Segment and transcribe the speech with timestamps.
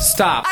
[0.00, 0.44] Stop.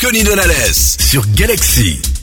[0.00, 2.13] Connie Donales sur Galaxy.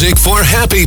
[0.00, 0.86] Music for happy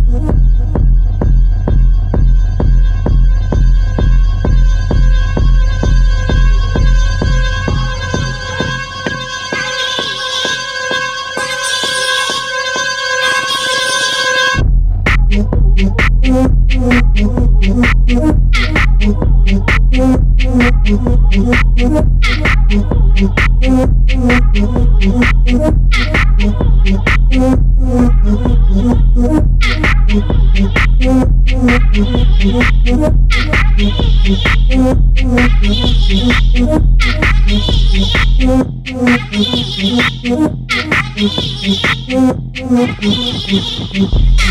[43.51, 44.50] Thank you.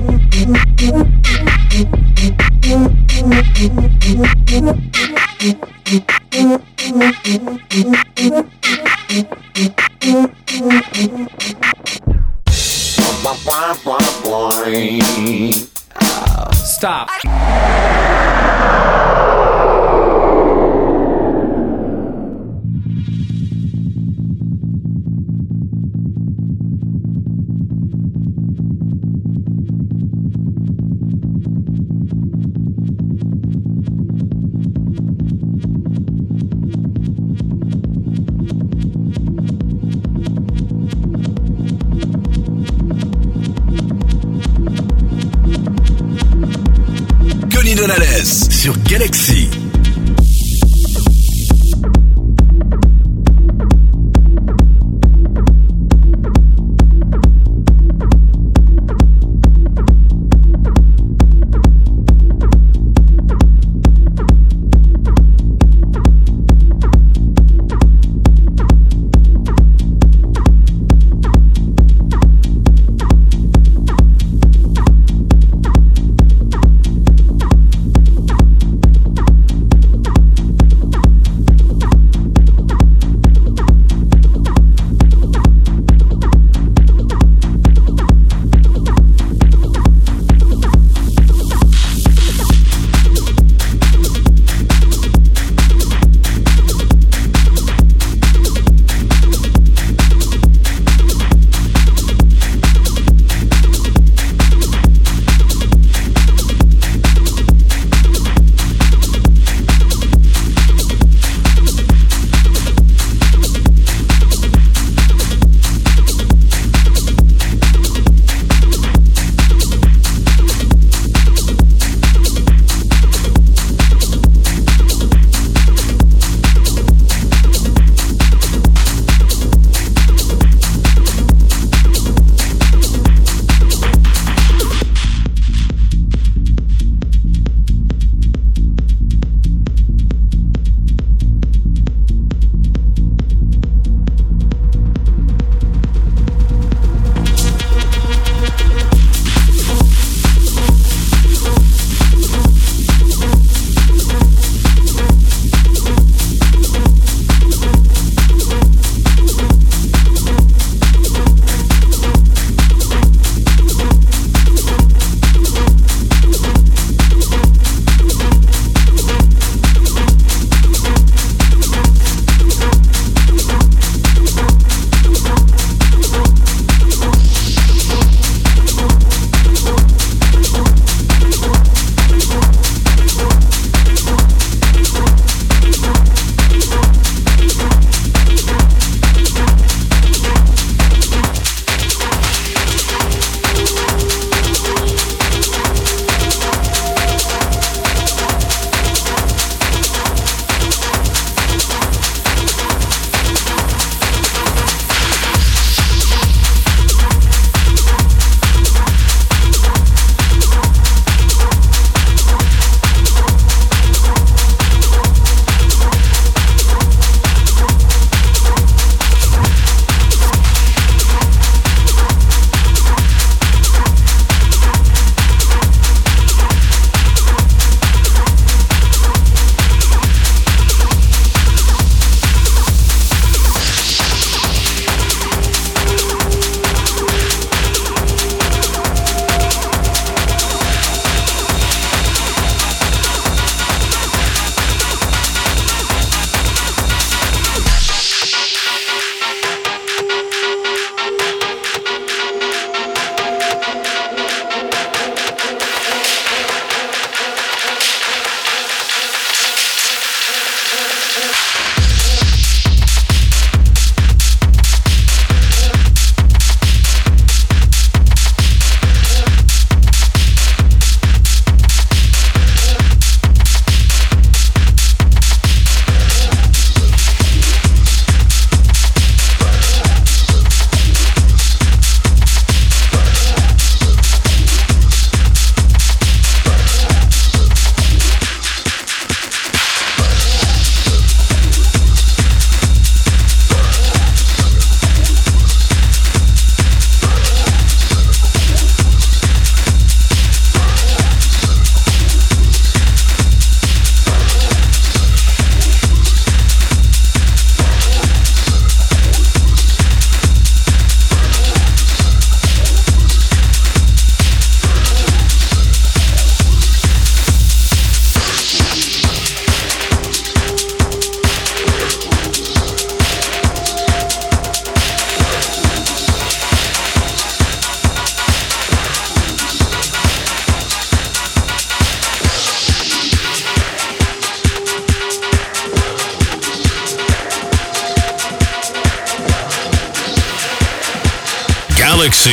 [342.01, 342.31] Galaxy.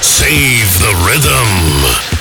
[0.00, 2.11] Save the rhythm.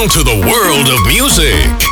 [0.00, 1.89] Welcome to the world of music.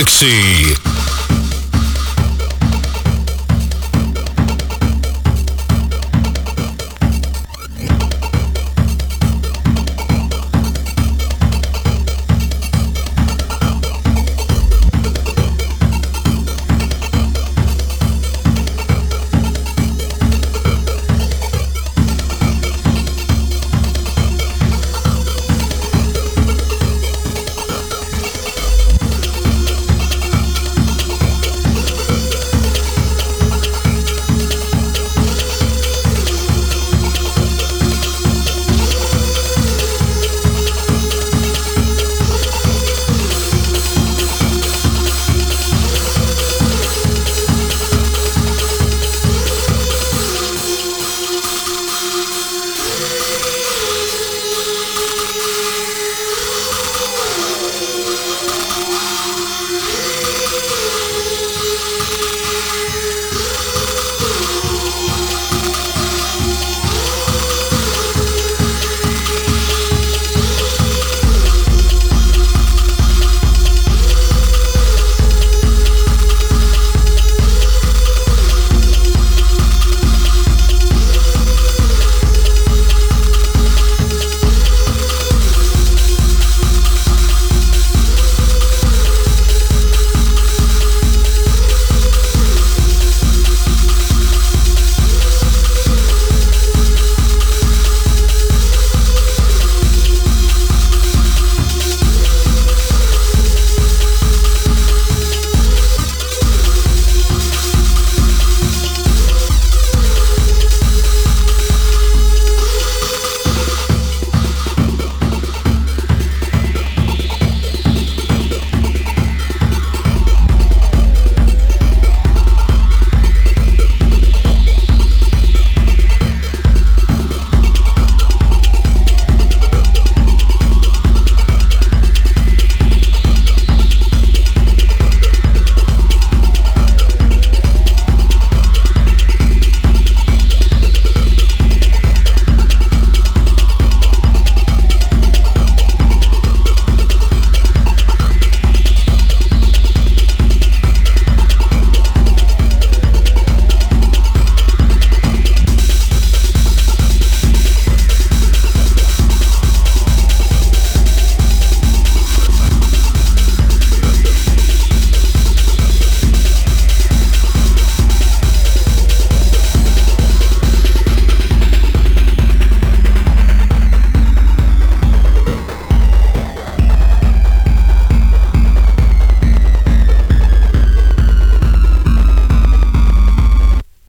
[0.00, 0.79] Galaxy.